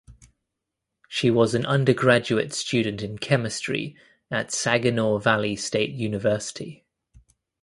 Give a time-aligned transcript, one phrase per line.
[1.07, 3.95] She was an undergraduate student in chemistry
[4.31, 6.87] at Saginaw Valley State University.